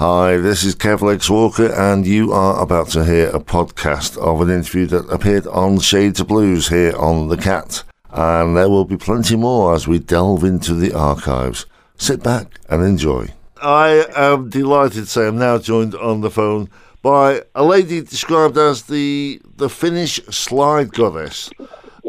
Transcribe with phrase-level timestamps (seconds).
[0.00, 4.40] Hi, this is Kev Lex Walker, and you are about to hear a podcast of
[4.40, 7.82] an interview that appeared on Shades of Blues here on The Cat.
[8.08, 11.66] And there will be plenty more as we delve into the archives.
[11.98, 13.34] Sit back and enjoy.
[13.60, 16.70] I am delighted to say I'm now joined on the phone
[17.02, 21.50] by a lady described as the the Finnish slide goddess,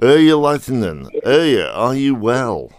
[0.02, 1.10] Erja Laitinen.
[1.26, 2.72] Erja, are you well?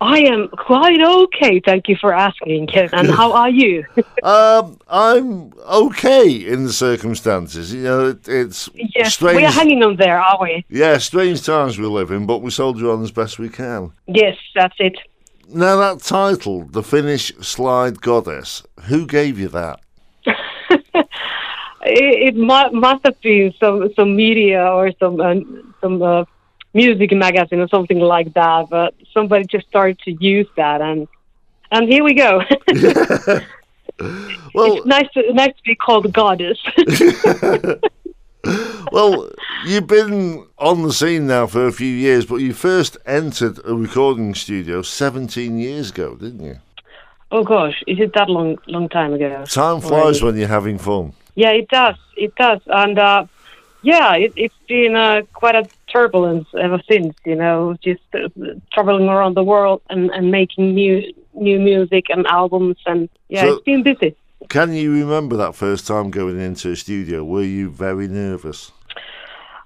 [0.00, 2.90] I am quite okay, thank you for asking, Kevin.
[2.98, 3.84] And how are you?
[4.22, 7.72] um, I'm okay in the circumstances.
[7.72, 9.36] You know, it, it's yes, strange.
[9.36, 10.64] we are hanging on there, are we?
[10.68, 13.92] Yeah, strange times we live in, but we soldier on as best we can.
[14.06, 14.98] Yes, that's it.
[15.48, 19.80] Now, that title, The Finnish Slide Goddess, who gave you that?
[20.24, 21.06] it,
[21.82, 25.34] it must, must have been some some media or some uh,
[25.80, 26.24] some uh,
[26.74, 28.66] music magazine or something like that.
[28.70, 31.08] But somebody just started to use that, and
[31.70, 32.42] and here we go.
[34.54, 36.58] well, it's nice to nice to be called goddess.
[38.92, 39.30] well,
[39.66, 43.74] you've been on the scene now for a few years, but you first entered a
[43.74, 46.56] recording studio 17 years ago, didn't you?
[47.30, 49.44] Oh gosh, is it that long long time ago?
[49.44, 51.12] Time flies when you're having fun.
[51.34, 51.96] Yeah, it does.
[52.16, 53.26] It does, and uh,
[53.82, 57.14] yeah, it, has been uh, quite a turbulence ever since.
[57.24, 58.28] You know, just uh,
[58.72, 63.54] traveling around the world and, and making new new music and albums, and yeah, so,
[63.54, 64.14] it's been busy.
[64.48, 67.24] Can you remember that first time going into a studio?
[67.24, 68.72] Were you very nervous?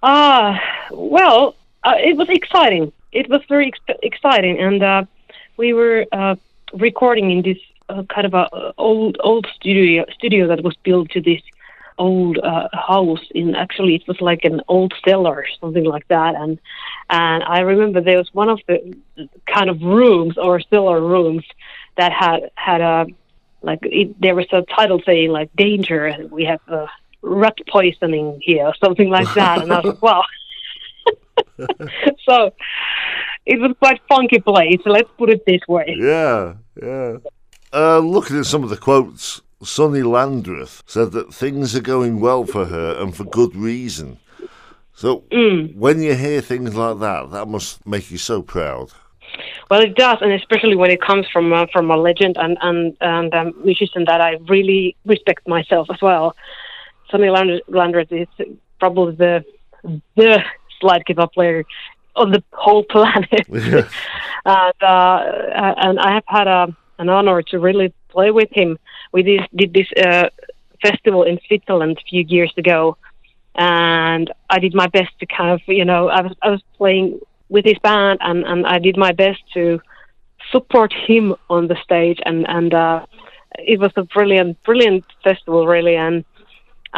[0.02, 1.54] Ah, uh, well,
[1.84, 2.92] uh, it was exciting.
[3.12, 5.04] It was very ex- exciting, and uh,
[5.56, 6.36] we were uh,
[6.74, 11.20] recording in this uh, kind of a old old studio studio that was built to
[11.20, 11.40] this
[11.98, 16.34] old uh, house in actually it was like an old cellar something like that.
[16.34, 16.58] And
[17.10, 18.94] and i remember there was one of the
[19.46, 21.44] kind of rooms or cellar rooms
[21.96, 23.06] that had had a
[23.62, 26.86] like it, there was a title saying like danger we have uh,
[27.22, 29.62] rat poisoning here something like that.
[29.62, 30.22] And i was like wow.
[32.28, 32.52] So
[33.46, 35.96] it was quite funky place let's put it this way.
[35.98, 37.16] Yeah yeah.
[37.72, 42.44] Uh, looking at some of the quotes Sonny Landreth said that things are going well
[42.44, 44.18] for her and for good reason.
[44.94, 45.74] So mm.
[45.74, 48.92] when you hear things like that, that must make you so proud.
[49.70, 52.96] Well, it does, and especially when it comes from uh, from a legend and and
[53.00, 56.36] and a musician that I really respect myself as well.
[57.10, 58.28] Sonny Landreth is
[58.78, 59.44] probably the
[60.16, 60.42] the
[60.80, 61.64] slide guitar player
[62.14, 63.88] on the whole planet, yeah.
[64.44, 68.70] and uh, and I have had a, an honor to really play with him.
[69.12, 70.28] We did, did this uh,
[70.86, 72.96] festival in Switzerland a few years ago,
[73.54, 77.08] and I did my best to kind of, you know, I was I was playing
[77.54, 79.80] with his band, and and I did my best to
[80.52, 82.98] support him on the stage, and and uh,
[83.72, 86.24] it was a brilliant brilliant festival really, and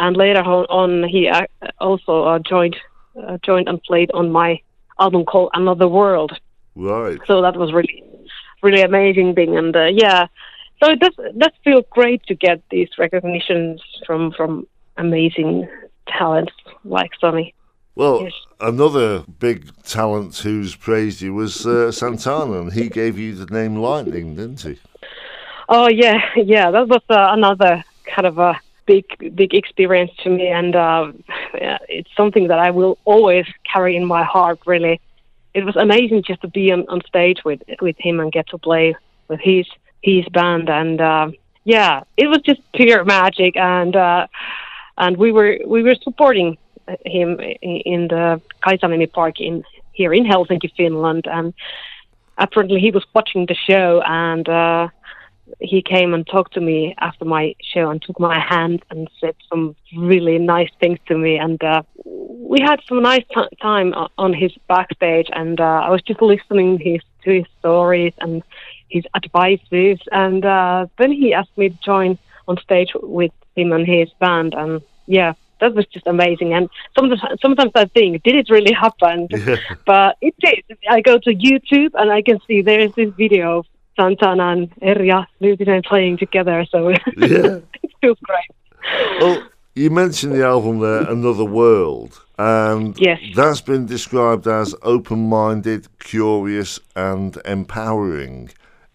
[0.03, 0.43] and later
[0.81, 1.45] on he uh,
[1.79, 2.77] also uh, joined
[3.21, 4.59] uh, joined and played on my
[4.99, 6.31] album called Another World.
[6.75, 7.19] Right.
[7.27, 8.03] So that was really
[8.65, 10.27] really amazing thing, and uh, yeah,
[10.81, 14.67] so it does does feel great to get these recognitions from from
[14.97, 15.67] amazing
[16.07, 16.53] talents
[16.83, 17.53] like Sonny.
[17.95, 18.33] Well, yes.
[18.61, 23.75] another big talent who's praised you was uh, Santana, and he gave you the name
[23.75, 24.79] Lightning, didn't he?
[25.67, 26.71] Oh yeah, yeah.
[26.71, 31.11] That was uh, another kind of a big, big experience to me, and uh,
[31.55, 34.59] yeah, it's something that I will always carry in my heart.
[34.65, 35.01] Really,
[35.53, 38.57] it was amazing just to be on, on stage with with him and get to
[38.57, 38.95] play
[39.27, 39.67] with his
[40.01, 41.31] his band, and uh,
[41.63, 44.27] yeah, it was just pure magic, and uh,
[44.97, 46.57] and we were we were supporting
[47.05, 51.53] him in the Kaisaniemi Park in here in Helsinki, Finland, and
[52.37, 54.47] apparently he was watching the show and.
[54.47, 54.89] Uh,
[55.59, 59.35] he came and talked to me after my show and took my hand and said
[59.49, 64.33] some really nice things to me and uh, we had some nice t- time on
[64.33, 68.43] his backstage and uh, I was just listening his to his stories and
[68.89, 69.99] his advices.
[70.11, 72.17] And uh, then he asked me to join
[72.47, 74.53] on stage with him and his band.
[74.53, 76.53] And yeah, that was just amazing.
[76.53, 79.27] And sometimes, sometimes I think, did it really happen?
[79.39, 79.55] Yeah.
[79.85, 80.63] But it did.
[80.89, 83.65] I go to YouTube and I can see there is this video of
[83.95, 86.65] Santana and Erja Laitinen playing together.
[86.69, 87.59] So yeah.
[87.83, 88.51] it feels great.
[89.21, 89.43] Well,
[89.75, 93.19] you mentioned the album there, Another World, and yes.
[93.35, 98.49] that's been described as open minded, curious, and empowering.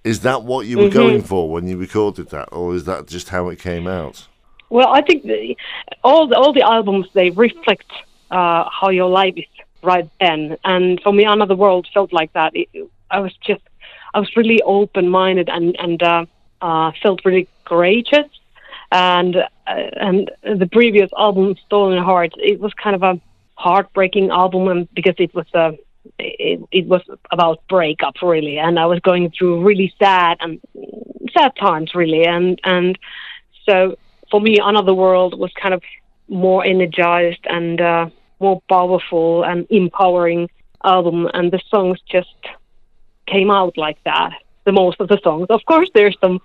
[0.05, 0.99] Is that what you were mm-hmm.
[0.99, 4.29] going for when you recorded that, or is that just how it came out?
[4.69, 5.57] Well, I think the,
[6.03, 7.91] all the, all the albums they reflect
[8.31, 9.45] uh, how your life is
[9.83, 12.55] right then, and for me, Another World felt like that.
[12.55, 12.69] It,
[13.11, 13.63] I was just
[14.13, 16.27] I was really open minded and and uh,
[16.61, 18.29] uh, felt really courageous,
[18.93, 23.19] and uh, and the previous album, Stolen Hearts, it was kind of a
[23.55, 25.79] heartbreaking album, and because it was a
[26.19, 30.61] it, it was about breakup really, and I was going through really sad and
[31.37, 32.99] sad times really, and and
[33.67, 33.97] so
[34.31, 35.83] for me, Another World was kind of
[36.29, 38.09] more energized and uh,
[38.41, 40.49] more powerful and empowering
[40.83, 42.37] album, and the songs just
[43.27, 44.33] came out like that.
[44.65, 46.41] The most of the songs, of course, there's some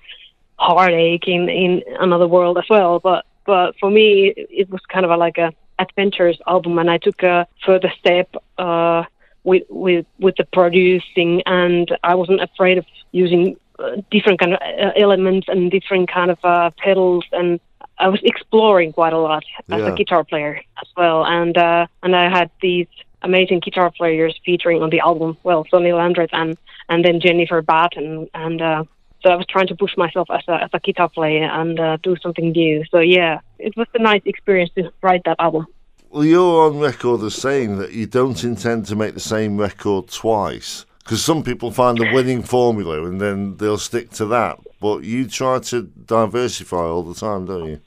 [0.57, 5.05] heartache in in Another World as well, but but for me, it, it was kind
[5.05, 8.35] of a, like a adventures album, and I took a further step.
[8.57, 9.03] Uh,
[9.49, 12.85] with with with the producing, and I wasn't afraid of
[13.23, 13.43] using
[13.79, 17.59] uh, different kind of uh, elements and different kind of uh, pedals, and
[18.05, 19.43] I was exploring quite a lot
[19.75, 19.91] as Yeah.
[19.91, 22.87] a guitar player as well, and uh, and I had these
[23.29, 25.31] amazing guitar players featuring on the album.
[25.47, 26.51] Well, Sonny Landreth and
[26.91, 28.09] and then Jennifer Batten,
[28.45, 28.83] and uh,
[29.21, 31.97] so I was trying to push myself as a as a guitar player and uh,
[32.07, 32.75] do something new.
[32.91, 33.33] So yeah,
[33.67, 35.65] it was a nice experience to write that album.
[36.09, 40.07] Well, you're on record as saying that you don't intend to make the same record
[40.07, 40.87] twice.
[41.03, 44.59] Because some people find the winning formula and then they'll stick to that.
[44.81, 47.79] But you try to diversify all the time, don't you?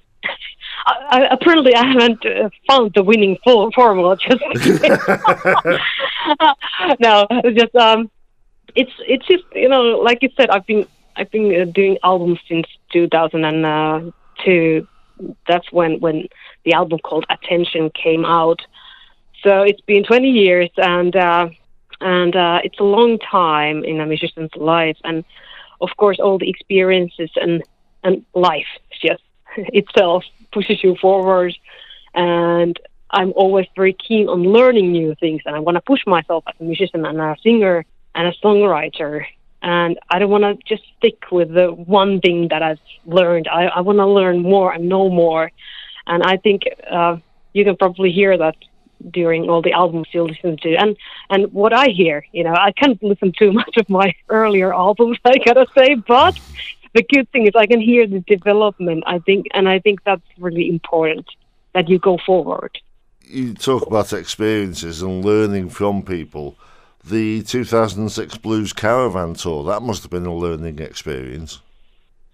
[0.87, 4.17] I, I, apparently, I haven't uh, found the winning for- formula.
[4.17, 4.39] Just
[7.01, 8.11] no, it's just um,
[8.75, 10.87] it's it's just you know, like you said, I've been
[11.17, 14.87] I've been uh, doing albums since 2002.
[15.47, 16.29] That's when when
[16.65, 18.61] the album called Attention came out.
[19.43, 21.49] So it's been 20 years, and uh,
[22.01, 25.25] and uh, it's a long time in a musician's life, and
[25.81, 27.63] of course, all the experiences and
[28.05, 28.67] and life
[29.01, 29.23] just
[29.57, 31.55] itself pushes you forward.
[32.15, 32.79] And
[33.11, 36.55] I'm always very keen on learning new things, and I want to push myself as
[36.61, 37.85] a musician and a singer
[38.15, 39.25] and a songwriter.
[39.63, 43.49] And I don't want to just stick with the one thing that I've learned.
[43.49, 45.51] I, I want to learn more and know more.
[46.07, 47.19] And I think uh,
[47.53, 48.57] you can probably hear that
[49.11, 50.75] during all the albums you listen to.
[50.75, 50.97] And
[51.31, 55.19] and what I hear, you know, I can't listen too much of my earlier albums,
[55.25, 56.39] I gotta say, but
[56.95, 59.05] the good thing is I can hear the development.
[59.07, 61.27] I think, and I think that's really important
[61.75, 62.79] that you go forward.
[63.23, 66.57] You talk about experiences and learning from people.
[67.05, 71.61] The 2006 Blues Caravan Tour, that must have been a learning experience.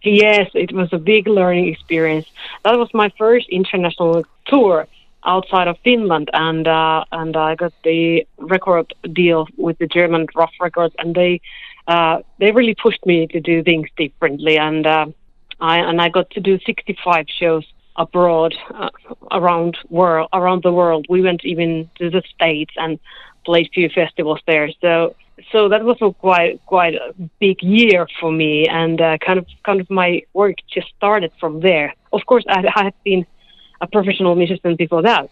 [0.02, 2.26] Yes, it was a big learning experience.
[2.64, 4.86] That was my first international tour
[5.24, 10.52] outside of Finland, and uh, and I got the record deal with the German Ruf
[10.60, 11.40] Records, and they
[11.88, 15.06] uh, they really pushed me to do things differently, and uh,
[15.60, 17.64] I and I got to do 65 shows
[17.96, 18.90] abroad uh,
[19.32, 21.06] around world around the world.
[21.08, 23.00] We went even to the states and
[23.48, 24.68] played few festivals there.
[24.82, 25.14] So
[25.52, 27.08] so that was a quite quite a
[27.44, 28.52] big year for me,
[28.82, 30.10] and uh, kind of kind of my
[30.40, 31.88] work just started from there.
[32.16, 33.22] Of course, I, I had been
[33.80, 35.24] a professional musician before that,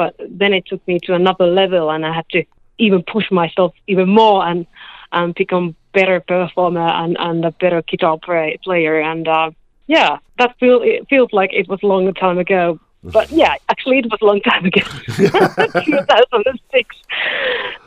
[0.00, 2.40] but then it took me to another level, and I had to
[2.86, 4.66] even push myself even more and
[5.12, 9.00] and become better performer and, and a better guitar play, player.
[9.00, 9.50] And uh,
[9.86, 12.78] yeah, that feel it feels like it was a long time ago.
[13.12, 14.80] But yeah, actually, it was a long time ago,
[15.84, 16.96] 2006.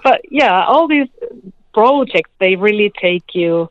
[0.03, 1.07] But yeah, all these
[1.73, 3.69] projects they really take you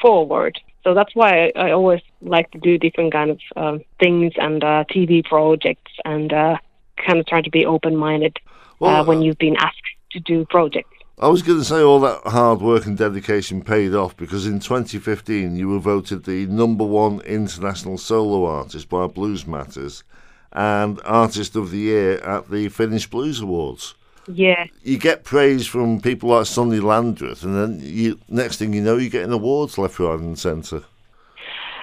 [0.00, 0.58] forward.
[0.84, 4.62] So that's why I, I always like to do different kind of um, things and
[4.62, 6.56] uh, TV projects and uh,
[7.04, 8.38] kind of try to be open-minded
[8.78, 9.76] Well, uh, when you've been asked
[10.12, 10.90] to do projects.
[11.18, 14.60] I was going to say all that hard work and dedication paid off because in
[14.60, 20.04] 2015 you were voted the number one international solo artist by Blues Matters
[20.52, 23.94] and Artist of the Year at the Finnish Blues Awards.
[24.28, 28.82] Yeah, You get praise from people like Sonny Landreth, and then you next thing you
[28.82, 30.82] know, you're getting awards left, right, and centre.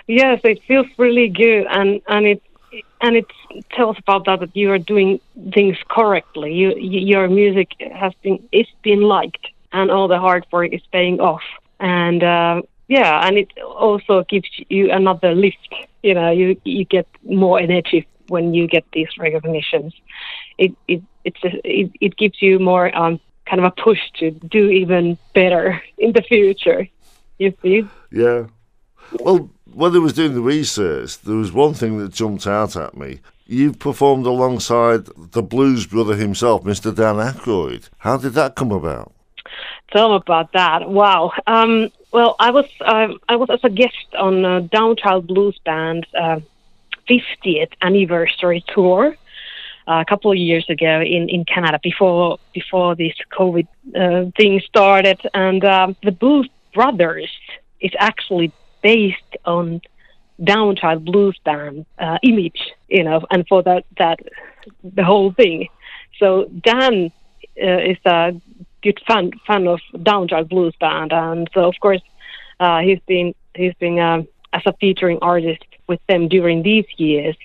[0.07, 2.43] yes, it feels really good, and and it
[2.99, 3.27] and it
[3.71, 5.19] tells about that that you are doing
[5.53, 6.53] things correctly.
[6.53, 10.81] You, you your music has been is been liked, and all the hard work is
[10.91, 11.43] paying off.
[11.79, 15.73] And uh, yeah, and it also gives you another lift.
[16.01, 19.93] You know, you you get more energy when you get these recognitions.
[20.57, 24.31] It it it's a, it, it gives you more um, kind of a push to
[24.31, 26.87] do even better in the future.
[27.39, 27.87] You see.
[28.11, 28.47] Yeah.
[29.19, 32.95] Well, when I was doing the research, there was one thing that jumped out at
[32.95, 33.19] me.
[33.45, 36.95] You performed alongside the blues brother himself, Mr.
[36.95, 37.89] Dan Aykroyd.
[37.99, 39.13] How did that come about?
[39.91, 40.89] Tell me about that.
[40.89, 41.33] Wow.
[41.45, 46.07] Um, well, I was um I was as a guest on uh, Downchild Blues Band's
[46.13, 46.39] uh,
[47.09, 49.15] 50th anniversary tour
[49.87, 54.61] uh, a couple of years ago in, in Canada before before this COVID uh, thing
[54.65, 57.29] started, and um, the Blues Brothers
[57.81, 59.81] is actually based on
[60.41, 64.19] Downchild Blues Band uh, image, you know, and for that that
[64.83, 65.67] the whole thing.
[66.19, 67.11] So Dan
[67.61, 68.33] uh, is a
[68.81, 72.01] good fan fan of Downchild Blues Band, and so of course
[72.59, 77.35] uh, he's been he's been um, as a featuring artist with them during these years.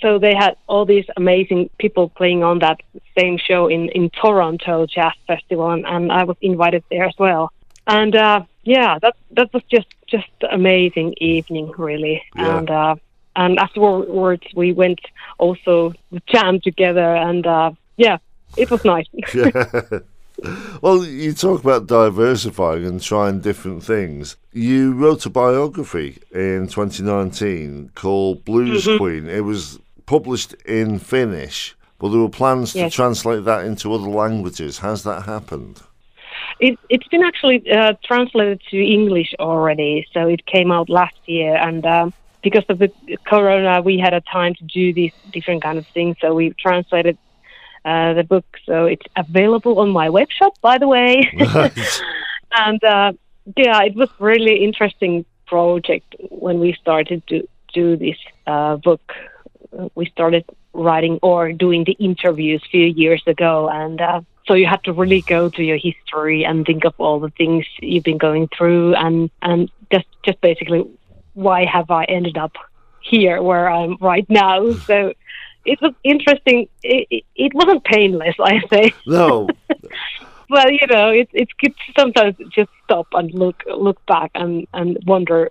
[0.00, 2.80] So they had all these amazing people playing on that
[3.16, 7.52] same show in, in Toronto Jazz Festival, and, and I was invited there as well.
[7.86, 12.22] And uh, yeah, that that was just just amazing evening, really.
[12.34, 12.58] Yeah.
[12.58, 12.96] And uh,
[13.36, 15.00] and afterwards we went
[15.38, 15.92] also
[16.26, 18.18] jam together, and uh, yeah,
[18.56, 19.06] it was nice.
[20.82, 24.36] well, you talk about diversifying and trying different things.
[24.52, 28.98] You wrote a biography in 2019 called Blues Mm-hmm.
[28.98, 29.28] Queen.
[29.28, 34.78] It was published in Finnish, but there were plans to translate that into other languages.
[34.78, 35.80] Has that happened?
[36.60, 41.56] It, it's been actually uh, translated to English already, so it came out last year.
[41.56, 42.12] And um,
[42.42, 42.92] because of the
[43.24, 46.16] corona, we had a time to do these different kind of things.
[46.20, 47.18] So we translated
[47.84, 51.30] uh, the book, so it's available on my web shop, by the way.
[52.56, 53.12] and uh,
[53.56, 59.12] yeah, it was really interesting project when we started to do this uh, book.
[59.94, 64.66] We started writing or doing the interviews a few years ago, and uh, so you
[64.66, 68.18] had to really go to your history and think of all the things you've been
[68.18, 70.84] going through, and and just just basically
[71.34, 72.52] why have I ended up
[73.00, 74.72] here where I'm right now?
[74.86, 75.12] So
[75.64, 76.68] it was interesting.
[76.82, 78.94] It, it, it wasn't painless, I say.
[79.06, 79.48] No.
[80.50, 84.66] well, you know, it's it's good to sometimes just stop and look look back and
[84.72, 85.50] and wonder,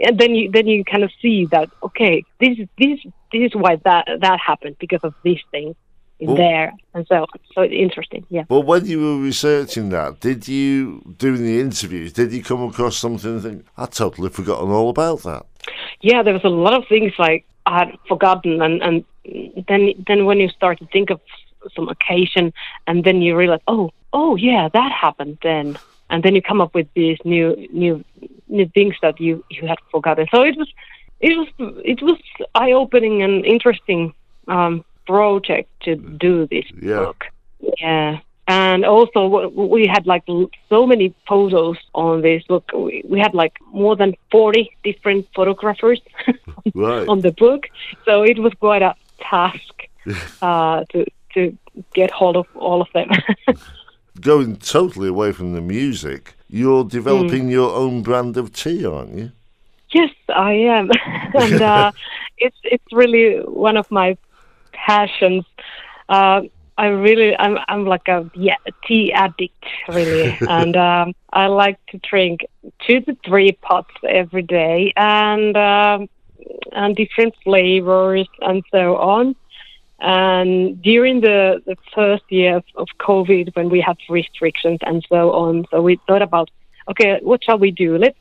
[0.00, 2.98] and then you then you kind of see that okay, this is this
[3.32, 5.74] this is why that that happened because of this thing
[6.18, 8.44] in Well- there, and so so it's interesting, yeah.
[8.48, 12.98] But when you were researching that, did you, doing the interviews, did you come across
[12.98, 15.46] something and think, I totally forgotten all about that?
[16.02, 19.04] yeah, there was a lot of things like had forgotten, and and
[19.68, 21.20] then then when you start to think of
[21.76, 22.52] some occasion,
[22.86, 25.78] and then you realize, oh, oh yeah, that happened then,
[26.10, 28.04] and then you come up with these new new
[28.48, 30.26] new things that you you had forgotten.
[30.30, 30.68] So it was
[31.20, 31.48] it was
[31.84, 32.18] it was
[32.54, 34.12] eye opening and interesting
[34.48, 37.04] um, project to do this Yeah.
[37.04, 37.24] book.
[37.80, 38.20] Yeah.
[38.70, 39.20] And also,
[39.74, 40.24] we had like
[40.68, 42.64] so many photos on this book.
[43.12, 46.00] We, had like more than 40 different photographers
[46.74, 47.08] Right.
[47.08, 47.62] on the book.
[48.06, 48.94] So it was quite a
[49.30, 49.74] task
[50.42, 51.56] uh, to to
[51.94, 53.08] get hold of all of them.
[54.20, 57.50] Going totally away from the music, you're developing Hmm.
[57.58, 59.30] your own brand of tea, aren't you?
[59.92, 60.90] yes, I am,
[61.34, 61.90] and uh,
[62.38, 64.16] it's it's really one of my
[64.86, 65.44] passions.
[66.08, 66.40] Uh,
[66.80, 68.56] I really, I'm, I'm like a yeah,
[68.86, 72.46] tea addict, really, and um, I like to drink
[72.86, 76.08] two to three pots every day, and um,
[76.72, 79.36] and different flavors and so on.
[79.98, 85.32] And during the, the first year of, of COVID, when we had restrictions and so
[85.32, 86.48] on, so we thought about,
[86.88, 87.98] okay, what shall we do?
[87.98, 88.18] Let's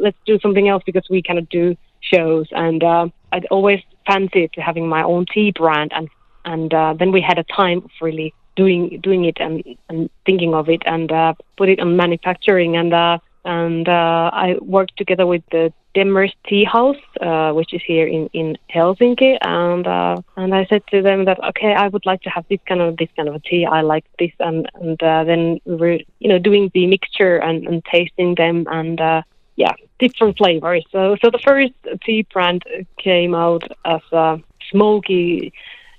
[0.00, 2.46] let's do something else because we cannot do shows.
[2.52, 6.08] And uh, I'd always fancied having my own tea brand, and
[6.44, 10.54] and uh, then we had a time of really doing doing it and, and thinking
[10.54, 15.26] of it and uh, put it on manufacturing and uh, and uh, I worked together
[15.26, 20.54] with the Demers Tea House, uh, which is here in, in Helsinki, and uh, and
[20.54, 23.10] I said to them that okay, I would like to have this kind of this
[23.16, 23.64] kind of tea.
[23.64, 27.66] I like this, and and uh, then we were you know doing the mixture and,
[27.66, 29.22] and tasting them, and uh,
[29.56, 30.84] yeah, different flavors.
[30.90, 31.74] So so the first
[32.04, 32.64] tea brand
[32.98, 35.52] came out as a smoky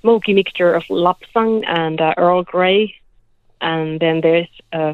[0.06, 2.94] smoky mixture of lapsang and uh, Earl Grey,
[3.60, 4.94] and then there's uh,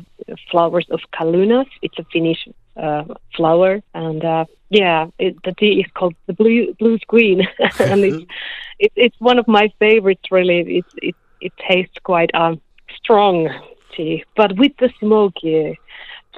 [0.49, 1.67] flowers of kalunas.
[1.81, 3.03] It's a Finnish uh,
[3.35, 7.41] flower, and uh, yeah, it, the tea is called the blue blues queen,
[7.79, 8.23] and it's
[8.79, 10.31] it, it's one of my favorites.
[10.31, 12.61] Really, it it it tastes quite um,
[12.95, 13.49] strong
[13.93, 15.77] tea, but with the smoky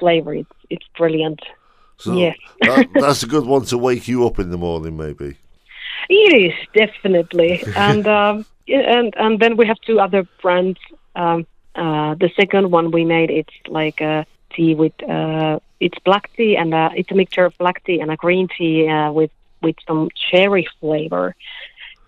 [0.00, 1.40] flavor, it's it's brilliant.
[1.98, 2.36] So Yes.
[2.62, 5.36] that, that's a good one to wake you up in the morning, maybe.
[6.10, 10.78] It is definitely, and um, and and then we have two other brands.
[11.14, 16.30] Um, uh, the second one we made, it's like a tea with uh, it's black
[16.36, 19.30] tea and uh, it's a mixture of black tea and a green tea uh, with
[19.62, 21.34] with some cherry flavor.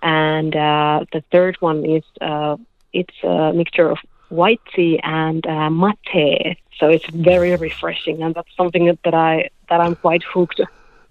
[0.03, 2.57] And uh, the third one is uh,
[2.93, 3.99] it's a mixture of
[4.29, 6.59] white tea and uh, mate.
[6.79, 10.61] So it's very refreshing, and that's something that, that I that I'm quite hooked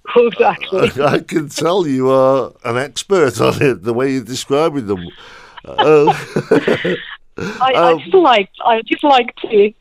[0.13, 0.91] hooked actually.
[1.03, 5.05] I can tell you are an expert on it, the way you're describing them.
[5.65, 6.13] Uh,
[7.37, 9.75] I, Um, I just like I just like tea.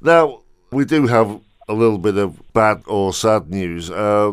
[0.00, 0.40] now,
[0.70, 3.90] we do have a little bit of bad or sad news.
[3.90, 4.32] Uh,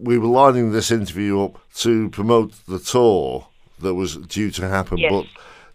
[0.00, 3.46] we were lining this interview up to promote the tour
[3.80, 5.10] that was due to happen, Yes.
[5.12, 5.26] but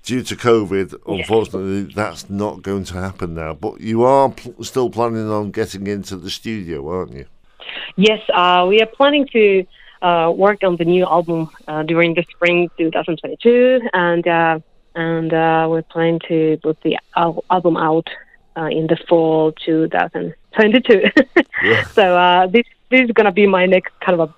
[0.03, 3.53] due to COVID, unfortunately, that's not going to happen now.
[3.53, 7.25] But you are pl- still planning on getting into the studio, aren't you?
[7.95, 9.65] Yes, uh, we are planning to
[10.01, 14.59] uh, work on the new album uh, during the spring 2022, and uh,
[14.95, 18.07] and uh, we're planning to put the al- album out
[18.57, 21.03] uh, in the fall 2022.
[21.63, 21.85] Yeah.
[21.85, 24.33] so uh, this this is gonna be my next kind of a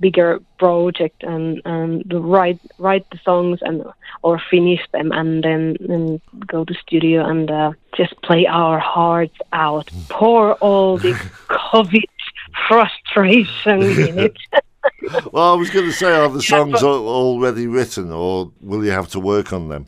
[0.00, 3.84] bigger project, and and write write the songs and
[4.22, 9.36] or finish them, and then and go to studio and uh, just play our hearts
[9.52, 11.12] out, pour all the
[11.48, 12.04] COVID
[12.68, 14.36] frustration in it.
[15.32, 18.84] Well, I was going to say, are the Yeah, songs but- already written, or will
[18.84, 19.86] you have to work on them?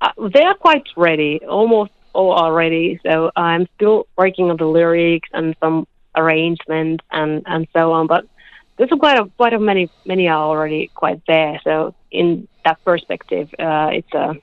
[0.00, 3.00] Uh, they are quite ready, almost all are ready.
[3.04, 8.06] So I'm still working on the lyrics and some arrangements and, and so on.
[8.06, 8.24] But
[8.76, 11.60] there's quite a quite a many many are already quite there.
[11.64, 14.34] So in that perspective, uh, it's a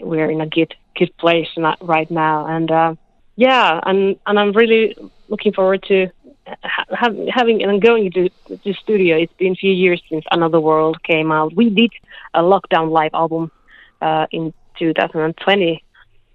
[0.00, 1.48] we're in a good good place
[1.80, 2.46] right now.
[2.46, 2.94] And uh,
[3.36, 4.96] yeah, and and I'm really
[5.28, 6.08] looking forward to
[6.62, 9.16] ha- having and going to the studio.
[9.16, 11.54] It's been a few years since Another World came out.
[11.54, 11.92] We did
[12.34, 13.50] a lockdown live album
[14.00, 15.82] uh, in 2020,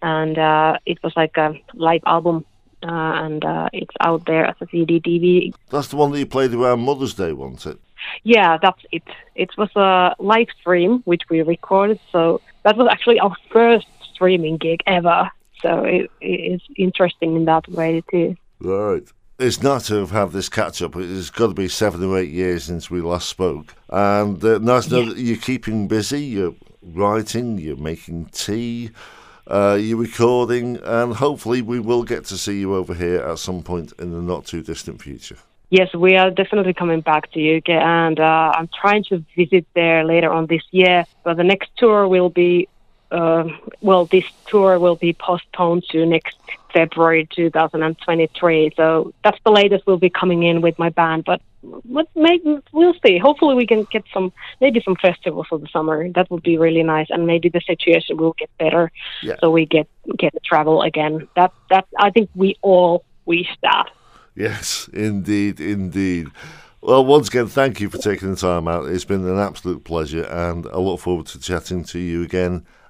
[0.02, 2.46] and uh, it was like a live album,
[2.84, 5.54] uh, and uh, it's out there as a CD, DVD.
[5.70, 7.82] That's the one that you played around Mother's Day, wasn't it?
[8.24, 9.04] Yeah, that's it.
[9.36, 14.58] It was a live stream which we recorded, so that was actually our first streaming
[14.58, 15.30] gig ever.
[15.62, 18.36] So it, it's interesting in that way too.
[18.60, 19.08] Right.
[19.44, 20.96] It's nice to have had this catch up.
[20.96, 23.74] It's got to be seven or eight years since we last spoke.
[23.90, 25.10] And uh, nice to know Yeah.
[25.10, 28.92] that you're keeping busy, you're writing, you're making tea,
[29.48, 33.64] uh, you're recording, and hopefully we will get to see you over here at some
[33.64, 35.38] point in the not too distant future.
[35.72, 40.04] Yes, we are definitely coming back to UK, and uh, I'm trying to visit there
[40.04, 41.06] later on this year.
[41.24, 42.68] But the next tour will be,
[43.12, 43.44] uh,
[43.82, 46.38] well, this tour will be postponed to next
[46.74, 48.72] February 2023.
[48.78, 51.26] So that's the latest we'll be coming in with my band.
[51.26, 53.18] But what maybe we'll see.
[53.18, 56.10] Hopefully, we can get some maybe some festivals for the summer.
[56.10, 59.36] That would be really nice, and maybe the situation will get better, Yeah.
[59.40, 61.28] so we get get to travel again.
[61.36, 63.90] That that I think we all wish that.
[64.36, 66.30] Yes, indeed, indeed.
[66.82, 68.86] Well, once again, thank you for taking the time out.
[68.86, 72.66] It's been an absolute pleasure, and I look forward to chatting to you again